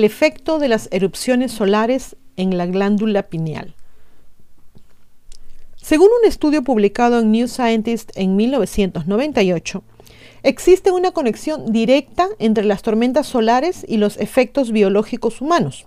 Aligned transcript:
El 0.00 0.04
efecto 0.04 0.58
de 0.58 0.68
las 0.68 0.88
erupciones 0.92 1.52
solares 1.52 2.16
en 2.38 2.56
la 2.56 2.64
glándula 2.64 3.24
pineal. 3.24 3.74
Según 5.76 6.08
un 6.22 6.26
estudio 6.26 6.64
publicado 6.64 7.18
en 7.18 7.30
New 7.30 7.46
Scientist 7.48 8.10
en 8.14 8.34
1998, 8.34 9.82
existe 10.42 10.90
una 10.90 11.10
conexión 11.10 11.70
directa 11.70 12.28
entre 12.38 12.64
las 12.64 12.80
tormentas 12.80 13.26
solares 13.26 13.84
y 13.86 13.98
los 13.98 14.16
efectos 14.16 14.72
biológicos 14.72 15.42
humanos. 15.42 15.84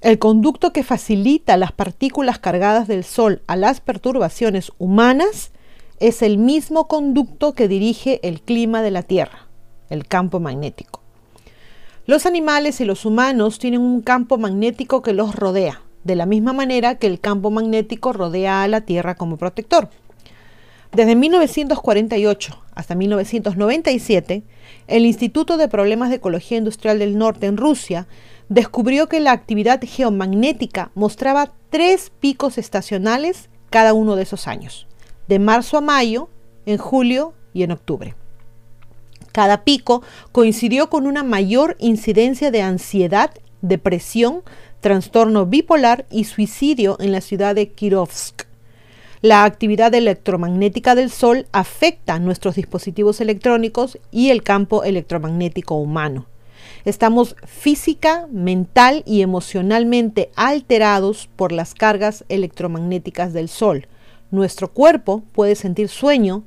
El 0.00 0.18
conducto 0.18 0.72
que 0.72 0.82
facilita 0.82 1.56
las 1.56 1.70
partículas 1.70 2.40
cargadas 2.40 2.88
del 2.88 3.04
Sol 3.04 3.42
a 3.46 3.54
las 3.54 3.80
perturbaciones 3.80 4.72
humanas 4.78 5.52
es 6.00 6.22
el 6.22 6.38
mismo 6.38 6.88
conducto 6.88 7.52
que 7.52 7.68
dirige 7.68 8.18
el 8.24 8.40
clima 8.40 8.82
de 8.82 8.90
la 8.90 9.04
Tierra, 9.04 9.46
el 9.90 10.08
campo 10.08 10.40
magnético. 10.40 11.01
Los 12.04 12.26
animales 12.26 12.80
y 12.80 12.84
los 12.84 13.04
humanos 13.04 13.60
tienen 13.60 13.80
un 13.80 14.00
campo 14.00 14.36
magnético 14.36 15.02
que 15.02 15.12
los 15.12 15.36
rodea, 15.36 15.82
de 16.02 16.16
la 16.16 16.26
misma 16.26 16.52
manera 16.52 16.96
que 16.96 17.06
el 17.06 17.20
campo 17.20 17.52
magnético 17.52 18.12
rodea 18.12 18.64
a 18.64 18.68
la 18.68 18.80
Tierra 18.80 19.14
como 19.14 19.36
protector. 19.36 19.88
Desde 20.90 21.14
1948 21.14 22.60
hasta 22.74 22.96
1997, 22.96 24.42
el 24.88 25.06
Instituto 25.06 25.56
de 25.56 25.68
Problemas 25.68 26.10
de 26.10 26.16
Ecología 26.16 26.58
Industrial 26.58 26.98
del 26.98 27.16
Norte 27.16 27.46
en 27.46 27.56
Rusia 27.56 28.08
descubrió 28.48 29.08
que 29.08 29.20
la 29.20 29.30
actividad 29.30 29.80
geomagnética 29.80 30.90
mostraba 30.96 31.52
tres 31.70 32.10
picos 32.18 32.58
estacionales 32.58 33.48
cada 33.70 33.94
uno 33.94 34.16
de 34.16 34.24
esos 34.24 34.48
años, 34.48 34.88
de 35.28 35.38
marzo 35.38 35.78
a 35.78 35.80
mayo, 35.80 36.30
en 36.66 36.78
julio 36.78 37.32
y 37.54 37.62
en 37.62 37.70
octubre. 37.70 38.16
Cada 39.32 39.64
pico 39.64 40.02
coincidió 40.30 40.90
con 40.90 41.06
una 41.06 41.24
mayor 41.24 41.76
incidencia 41.80 42.50
de 42.50 42.62
ansiedad, 42.62 43.30
depresión, 43.62 44.42
trastorno 44.80 45.46
bipolar 45.46 46.06
y 46.10 46.24
suicidio 46.24 46.96
en 47.00 47.12
la 47.12 47.20
ciudad 47.20 47.54
de 47.54 47.70
Kirovsk. 47.70 48.44
La 49.22 49.44
actividad 49.44 49.94
electromagnética 49.94 50.96
del 50.96 51.08
Sol 51.08 51.46
afecta 51.52 52.18
nuestros 52.18 52.56
dispositivos 52.56 53.20
electrónicos 53.20 53.98
y 54.10 54.30
el 54.30 54.42
campo 54.42 54.82
electromagnético 54.82 55.76
humano. 55.76 56.26
Estamos 56.84 57.36
física, 57.46 58.26
mental 58.32 59.04
y 59.06 59.22
emocionalmente 59.22 60.30
alterados 60.34 61.28
por 61.36 61.52
las 61.52 61.74
cargas 61.74 62.24
electromagnéticas 62.28 63.32
del 63.32 63.48
Sol. 63.48 63.86
Nuestro 64.32 64.72
cuerpo 64.72 65.22
puede 65.32 65.54
sentir 65.54 65.88
sueño, 65.88 66.42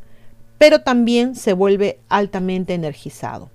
pero 0.58 0.82
también 0.82 1.36
se 1.36 1.54
vuelve 1.54 2.00
altamente 2.10 2.74
energizado. 2.74 3.50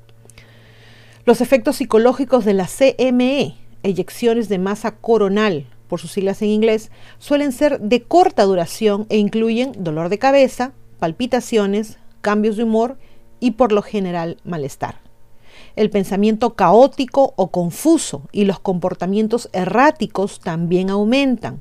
Los 1.25 1.41
efectos 1.41 1.77
psicológicos 1.77 2.45
de 2.45 2.55
la 2.55 2.67
CME, 2.67 3.57
eyecciones 3.83 4.49
de 4.49 4.59
masa 4.59 4.97
coronal, 4.97 5.67
por 5.89 6.01
sus 6.01 6.13
siglas 6.13 6.41
en 6.43 6.49
inglés, 6.49 6.91
suelen 7.19 7.53
ser 7.53 7.81
de 7.81 8.03
corta 8.03 8.45
duración 8.45 9.07
e 9.09 9.19
incluyen 9.19 9.73
dolor 9.79 10.09
de 10.09 10.19
cabeza, 10.19 10.73
palpitaciones, 10.99 11.99
cambios 12.21 12.57
de 12.57 12.65
humor 12.65 12.97
y 13.41 13.53
por 13.53 13.73
lo 13.73 13.83
general 13.83 14.39
malestar. 14.45 15.01
El 15.77 15.91
pensamiento 15.91 16.55
caótico 16.55 17.33
o 17.37 17.51
confuso 17.51 18.23
y 18.33 18.45
los 18.45 18.61
comportamientos 18.61 19.49
erráticos 19.53 20.41
también 20.41 20.91
aumentan. 20.91 21.61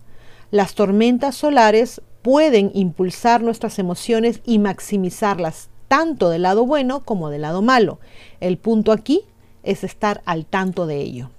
Las 0.51 0.73
tormentas 0.73 1.35
solares 1.35 2.01
pueden 2.21 2.71
impulsar 2.73 3.41
nuestras 3.41 3.79
emociones 3.79 4.41
y 4.45 4.59
maximizarlas 4.59 5.69
tanto 5.87 6.29
del 6.29 6.43
lado 6.43 6.65
bueno 6.65 7.01
como 7.01 7.29
del 7.29 7.41
lado 7.41 7.61
malo. 7.61 7.99
El 8.39 8.57
punto 8.57 8.91
aquí 8.91 9.23
es 9.63 9.83
estar 9.83 10.21
al 10.25 10.45
tanto 10.45 10.85
de 10.85 11.01
ello. 11.01 11.29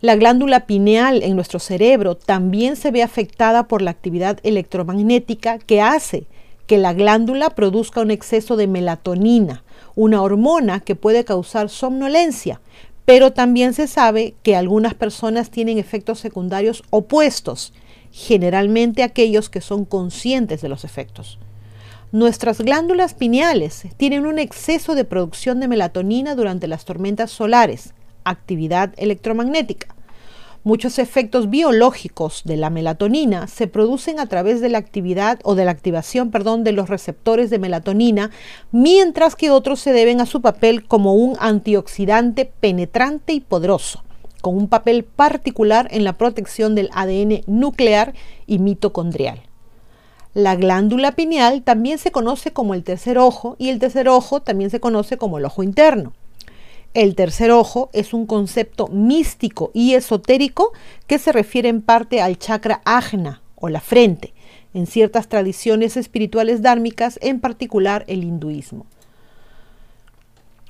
La 0.00 0.16
glándula 0.16 0.66
pineal 0.66 1.22
en 1.22 1.34
nuestro 1.34 1.58
cerebro 1.58 2.14
también 2.14 2.76
se 2.76 2.90
ve 2.90 3.02
afectada 3.02 3.66
por 3.68 3.80
la 3.80 3.90
actividad 3.90 4.38
electromagnética 4.42 5.58
que 5.58 5.80
hace 5.80 6.26
que 6.66 6.76
la 6.78 6.92
glándula 6.92 7.50
produzca 7.50 8.02
un 8.02 8.10
exceso 8.10 8.56
de 8.56 8.66
melatonina, 8.66 9.64
una 9.94 10.22
hormona 10.22 10.80
que 10.80 10.94
puede 10.94 11.24
causar 11.24 11.70
somnolencia, 11.70 12.60
pero 13.04 13.32
también 13.32 13.74
se 13.74 13.86
sabe 13.86 14.34
que 14.42 14.56
algunas 14.56 14.94
personas 14.94 15.50
tienen 15.50 15.78
efectos 15.78 16.20
secundarios 16.20 16.82
opuestos, 16.90 17.72
generalmente 18.16 19.02
aquellos 19.02 19.50
que 19.50 19.60
son 19.60 19.84
conscientes 19.84 20.62
de 20.62 20.68
los 20.68 20.84
efectos. 20.84 21.40
Nuestras 22.12 22.60
glándulas 22.60 23.12
pineales 23.12 23.88
tienen 23.96 24.24
un 24.24 24.38
exceso 24.38 24.94
de 24.94 25.04
producción 25.04 25.58
de 25.58 25.66
melatonina 25.66 26.36
durante 26.36 26.68
las 26.68 26.84
tormentas 26.84 27.32
solares, 27.32 27.92
actividad 28.22 28.94
electromagnética. 28.98 29.96
Muchos 30.62 31.00
efectos 31.00 31.50
biológicos 31.50 32.42
de 32.44 32.56
la 32.56 32.70
melatonina 32.70 33.48
se 33.48 33.66
producen 33.66 34.20
a 34.20 34.26
través 34.26 34.60
de 34.60 34.68
la 34.68 34.78
actividad 34.78 35.40
o 35.42 35.56
de 35.56 35.64
la 35.64 35.72
activación, 35.72 36.30
perdón, 36.30 36.62
de 36.62 36.70
los 36.70 36.88
receptores 36.88 37.50
de 37.50 37.58
melatonina, 37.58 38.30
mientras 38.70 39.34
que 39.34 39.50
otros 39.50 39.80
se 39.80 39.92
deben 39.92 40.20
a 40.20 40.26
su 40.26 40.40
papel 40.40 40.86
como 40.86 41.14
un 41.14 41.36
antioxidante 41.40 42.44
penetrante 42.60 43.32
y 43.32 43.40
poderoso, 43.40 44.03
con 44.44 44.58
un 44.58 44.68
papel 44.68 45.04
particular 45.04 45.88
en 45.90 46.04
la 46.04 46.18
protección 46.18 46.74
del 46.74 46.90
ADN 46.92 47.40
nuclear 47.46 48.12
y 48.46 48.58
mitocondrial. 48.58 49.40
La 50.34 50.54
glándula 50.54 51.12
pineal 51.12 51.62
también 51.62 51.96
se 51.96 52.12
conoce 52.12 52.52
como 52.52 52.74
el 52.74 52.84
tercer 52.84 53.16
ojo 53.16 53.56
y 53.58 53.70
el 53.70 53.78
tercer 53.78 54.06
ojo 54.06 54.42
también 54.42 54.68
se 54.68 54.80
conoce 54.80 55.16
como 55.16 55.38
el 55.38 55.46
ojo 55.46 55.62
interno. 55.62 56.12
El 56.92 57.14
tercer 57.14 57.52
ojo 57.52 57.88
es 57.94 58.12
un 58.12 58.26
concepto 58.26 58.88
místico 58.88 59.70
y 59.72 59.94
esotérico 59.94 60.74
que 61.06 61.18
se 61.18 61.32
refiere 61.32 61.70
en 61.70 61.80
parte 61.80 62.20
al 62.20 62.38
chakra 62.38 62.82
ajna 62.84 63.40
o 63.54 63.70
la 63.70 63.80
frente, 63.80 64.34
en 64.74 64.86
ciertas 64.86 65.28
tradiciones 65.28 65.96
espirituales 65.96 66.60
dármicas, 66.60 67.18
en 67.22 67.40
particular 67.40 68.04
el 68.08 68.24
hinduismo. 68.24 68.84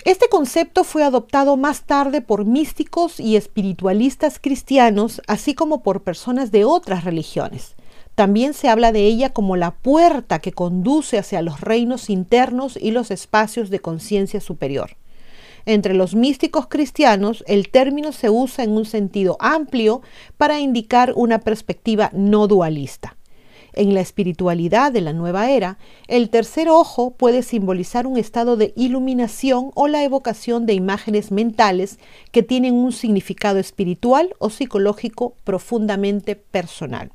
Este 0.05 0.29
concepto 0.29 0.85
fue 0.85 1.03
adoptado 1.03 1.57
más 1.57 1.85
tarde 1.85 2.21
por 2.21 2.45
místicos 2.45 3.19
y 3.19 3.37
espiritualistas 3.37 4.39
cristianos, 4.39 5.23
así 5.27 5.55
como 5.55 5.83
por 5.83 6.03
personas 6.03 6.53
de 6.53 6.67
otras 6.67 7.05
religiones. 7.05 7.75
También 8.15 8.53
se 8.53 8.69
habla 8.69 8.93
de 8.93 9.01
ella 9.07 9.31
como 9.31 9.57
la 9.57 9.71
puerta 9.71 10.41
que 10.41 10.53
conduce 10.53 11.17
hacia 11.17 11.41
los 11.41 11.63
reinos 11.63 12.11
internos 12.11 12.79
y 12.79 12.91
los 12.91 13.11
espacios 13.11 13.71
de 13.71 13.79
conciencia 13.81 14.43
superior. 14.43 14.99
Entre 15.65 15.95
los 15.95 16.15
místicos 16.15 16.67
cristianos, 16.67 17.43
el 17.47 17.71
término 17.71 18.13
se 18.13 18.29
usa 18.29 18.63
en 18.63 18.73
un 18.73 18.85
sentido 18.85 19.39
amplio 19.41 20.03
para 20.37 20.61
indicar 20.61 21.15
una 21.17 21.41
perspectiva 21.41 22.11
no 22.13 22.47
dualista. 22.47 23.17
En 23.77 23.93
la 23.93 24.01
espiritualidad 24.01 24.93
de 24.93 25.01
la 25.01 25.13
nueva 25.13 25.51
era, 25.51 25.79
el 26.07 26.31
tercer 26.31 26.69
ojo 26.69 27.11
puede 27.11 27.43
simbolizar 27.43 28.07
un 28.07 28.17
estado 28.17 28.57
de 28.57 28.73
iluminación 28.77 29.73
o 29.75 29.89
la 29.89 30.05
evocación 30.05 30.65
de 30.65 30.75
imágenes 30.75 31.33
mentales 31.33 31.99
que 32.31 32.45
tienen 32.45 32.75
un 32.75 32.93
significado 32.93 33.59
espiritual 33.59 34.37
o 34.39 34.49
psicológico 34.49 35.35
profundamente 35.43 36.37
personal. 36.37 37.11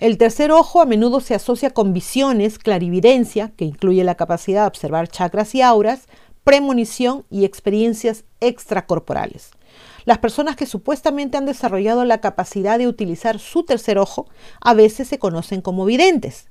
El 0.00 0.16
tercer 0.16 0.50
ojo 0.50 0.80
a 0.80 0.86
menudo 0.86 1.20
se 1.20 1.34
asocia 1.34 1.70
con 1.70 1.92
visiones, 1.92 2.58
clarividencia, 2.58 3.52
que 3.54 3.66
incluye 3.66 4.02
la 4.02 4.14
capacidad 4.14 4.62
de 4.62 4.68
observar 4.68 5.08
chakras 5.08 5.54
y 5.54 5.60
auras, 5.60 6.06
premonición 6.42 7.26
y 7.30 7.44
experiencias 7.44 8.24
extracorporales. 8.40 9.50
Las 10.06 10.18
personas 10.18 10.54
que 10.54 10.66
supuestamente 10.66 11.36
han 11.36 11.46
desarrollado 11.46 12.04
la 12.04 12.20
capacidad 12.20 12.78
de 12.78 12.86
utilizar 12.86 13.40
su 13.40 13.64
tercer 13.64 13.98
ojo 13.98 14.28
a 14.60 14.72
veces 14.72 15.08
se 15.08 15.18
conocen 15.18 15.60
como 15.60 15.84
videntes. 15.84 16.46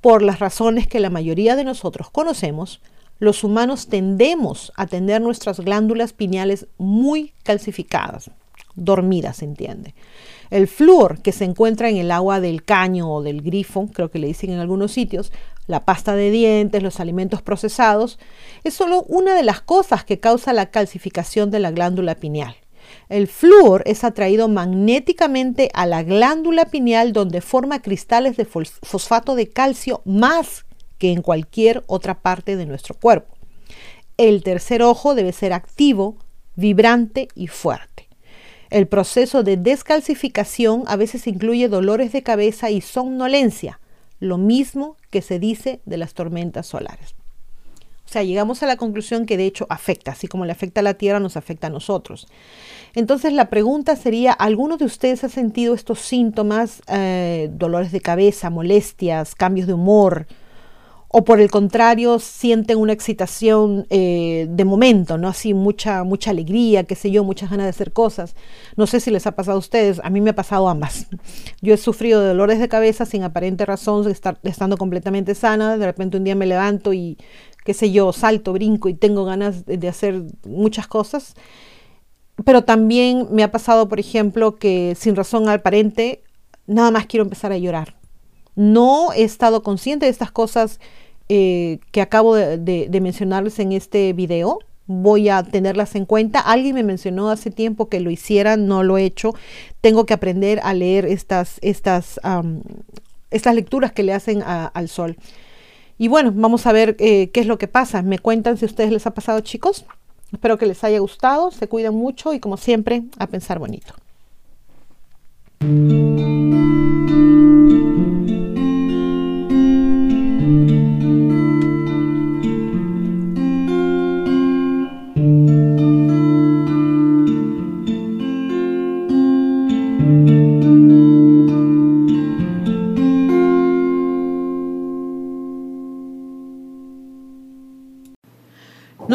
Por 0.00 0.22
las 0.22 0.38
razones 0.38 0.86
que 0.86 1.00
la 1.00 1.10
mayoría 1.10 1.56
de 1.56 1.64
nosotros 1.64 2.10
conocemos, 2.10 2.80
los 3.18 3.42
humanos 3.42 3.88
tendemos 3.88 4.72
a 4.76 4.86
tener 4.86 5.20
nuestras 5.20 5.58
glándulas 5.58 6.12
pineales 6.12 6.68
muy 6.78 7.32
calcificadas, 7.42 8.30
dormidas, 8.76 9.38
se 9.38 9.46
entiende. 9.46 9.96
El 10.50 10.68
flúor 10.68 11.20
que 11.22 11.32
se 11.32 11.44
encuentra 11.44 11.88
en 11.88 11.96
el 11.96 12.12
agua 12.12 12.38
del 12.38 12.62
caño 12.62 13.12
o 13.12 13.20
del 13.20 13.42
grifo, 13.42 13.88
creo 13.92 14.12
que 14.12 14.20
le 14.20 14.28
dicen 14.28 14.50
en 14.50 14.60
algunos 14.60 14.92
sitios, 14.92 15.32
la 15.66 15.84
pasta 15.84 16.14
de 16.14 16.30
dientes, 16.30 16.84
los 16.84 17.00
alimentos 17.00 17.42
procesados, 17.42 18.20
es 18.62 18.74
solo 18.74 19.02
una 19.08 19.34
de 19.34 19.42
las 19.42 19.60
cosas 19.60 20.04
que 20.04 20.20
causa 20.20 20.52
la 20.52 20.66
calcificación 20.66 21.50
de 21.50 21.58
la 21.58 21.72
glándula 21.72 22.14
pineal. 22.14 22.54
El 23.08 23.26
flúor 23.28 23.82
es 23.86 24.04
atraído 24.04 24.48
magnéticamente 24.48 25.70
a 25.74 25.86
la 25.86 26.02
glándula 26.02 26.66
pineal 26.66 27.12
donde 27.12 27.40
forma 27.40 27.82
cristales 27.82 28.36
de 28.36 28.44
fosfato 28.44 29.34
de 29.34 29.48
calcio 29.48 30.02
más 30.04 30.66
que 30.98 31.12
en 31.12 31.22
cualquier 31.22 31.84
otra 31.86 32.20
parte 32.20 32.56
de 32.56 32.66
nuestro 32.66 32.94
cuerpo. 32.94 33.34
El 34.16 34.42
tercer 34.42 34.82
ojo 34.82 35.14
debe 35.14 35.32
ser 35.32 35.52
activo, 35.52 36.16
vibrante 36.54 37.28
y 37.34 37.48
fuerte. 37.48 38.08
El 38.70 38.88
proceso 38.88 39.42
de 39.42 39.56
descalcificación 39.56 40.82
a 40.86 40.96
veces 40.96 41.26
incluye 41.26 41.68
dolores 41.68 42.12
de 42.12 42.22
cabeza 42.22 42.70
y 42.70 42.80
somnolencia, 42.80 43.80
lo 44.18 44.38
mismo 44.38 44.96
que 45.10 45.22
se 45.22 45.38
dice 45.38 45.80
de 45.84 45.98
las 45.98 46.14
tormentas 46.14 46.66
solares. 46.66 47.14
O 48.06 48.08
sea, 48.08 48.22
llegamos 48.22 48.62
a 48.62 48.66
la 48.66 48.76
conclusión 48.76 49.26
que 49.26 49.36
de 49.36 49.46
hecho 49.46 49.66
afecta, 49.68 50.12
así 50.12 50.28
como 50.28 50.44
le 50.44 50.52
afecta 50.52 50.80
a 50.80 50.84
la 50.84 50.94
Tierra, 50.94 51.20
nos 51.20 51.36
afecta 51.36 51.66
a 51.66 51.70
nosotros. 51.70 52.28
Entonces 52.94 53.32
la 53.32 53.50
pregunta 53.50 53.96
sería, 53.96 54.32
¿alguno 54.32 54.76
de 54.76 54.84
ustedes 54.84 55.24
ha 55.24 55.28
sentido 55.28 55.74
estos 55.74 55.98
síntomas, 55.98 56.82
eh, 56.88 57.50
dolores 57.52 57.92
de 57.92 58.00
cabeza, 58.00 58.48
molestias, 58.48 59.34
cambios 59.34 59.66
de 59.66 59.74
humor? 59.74 60.26
o 61.08 61.24
por 61.24 61.40
el 61.40 61.50
contrario 61.50 62.18
sienten 62.18 62.78
una 62.78 62.92
excitación 62.92 63.86
eh, 63.90 64.46
de 64.50 64.64
momento, 64.64 65.16
¿no? 65.16 65.28
Así 65.28 65.54
mucha, 65.54 66.04
mucha 66.04 66.30
alegría, 66.30 66.84
qué 66.84 66.94
sé 66.94 67.10
yo, 67.10 67.24
muchas 67.24 67.48
ganas 67.48 67.64
de 67.64 67.70
hacer 67.70 67.92
cosas. 67.92 68.34
No 68.76 68.86
sé 68.86 69.00
si 69.00 69.10
les 69.10 69.26
ha 69.26 69.32
pasado 69.32 69.56
a 69.56 69.60
ustedes, 69.60 70.00
a 70.04 70.10
mí 70.10 70.20
me 70.20 70.30
ha 70.30 70.34
pasado 70.34 70.68
ambas. 70.68 71.06
Yo 71.62 71.72
he 71.72 71.76
sufrido 71.78 72.22
dolores 72.22 72.58
de 72.58 72.68
cabeza 72.68 73.06
sin 73.06 73.22
aparente 73.22 73.64
razón, 73.64 74.10
estar, 74.10 74.38
estando 74.42 74.76
completamente 74.76 75.34
sana, 75.34 75.78
de 75.78 75.86
repente 75.86 76.16
un 76.16 76.24
día 76.24 76.34
me 76.34 76.44
levanto 76.44 76.92
y, 76.92 77.16
qué 77.66 77.74
sé 77.74 77.92
yo, 77.92 78.14
salto, 78.14 78.54
brinco 78.54 78.88
y 78.88 78.94
tengo 78.94 79.26
ganas 79.26 79.66
de 79.66 79.88
hacer 79.88 80.22
muchas 80.46 80.86
cosas. 80.86 81.34
Pero 82.44 82.64
también 82.64 83.28
me 83.30 83.42
ha 83.42 83.52
pasado, 83.52 83.88
por 83.88 84.00
ejemplo, 84.00 84.56
que 84.56 84.94
sin 84.98 85.16
razón 85.16 85.50
aparente, 85.50 86.22
nada 86.66 86.90
más 86.90 87.06
quiero 87.06 87.24
empezar 87.24 87.52
a 87.52 87.58
llorar 87.58 87.96
no 88.56 89.12
he 89.12 89.22
estado 89.22 89.62
consciente 89.62 90.06
de 90.06 90.10
estas 90.10 90.32
cosas 90.32 90.80
eh, 91.28 91.78
que 91.92 92.00
acabo 92.00 92.34
de, 92.34 92.88
mencionarles 93.00 93.58
en 93.60 93.72
este 93.72 94.12
video. 94.12 94.58
Voy 94.86 95.28
a 95.28 95.42
tenerlas 95.42 95.94
en 95.94 96.06
cuenta. 96.06 96.40
Alguien 96.40 96.74
me 96.74 96.82
mencionó 96.82 97.30
hace 97.30 97.50
tiempo 97.50 97.88
que 97.88 98.00
lo 98.00 98.10
hiciera, 98.10 98.56
no 98.56 98.82
lo 98.82 98.98
he 98.98 99.04
hecho. 99.04 99.34
Tengo 99.80 100.06
que 100.06 100.14
aprender 100.14 100.60
a 100.62 100.74
leer 100.74 101.04
estas, 101.04 101.58
estas, 101.60 102.20
estas 103.30 103.54
lecturas 103.54 103.92
que 103.92 104.02
le 104.02 104.14
hacen 104.14 104.42
al 104.42 104.88
sol. 104.88 105.16
Y 105.98 106.08
bueno, 106.08 106.32
vamos 106.34 106.66
a 106.66 106.72
ver 106.72 106.96
eh, 106.98 107.30
qué 107.30 107.40
es 107.40 107.46
lo 107.46 107.58
que 107.58 107.68
pasa. 107.68 108.02
Me 108.02 108.18
cuentan 108.18 108.56
si 108.56 108.64
a 108.64 108.68
ustedes 108.68 108.92
les 108.92 109.06
ha 109.06 109.12
pasado, 109.14 109.40
chicos. 109.40 109.84
Espero 110.32 110.58
que 110.58 110.66
les 110.66 110.82
haya 110.84 110.98
gustado. 110.98 111.50
Se 111.50 111.68
cuidan 111.68 111.94
mucho 111.94 112.34
y 112.34 112.40
como 112.40 112.56
siempre, 112.56 113.04
a 113.18 113.26
pensar 113.26 113.58
bonito. 113.58 113.94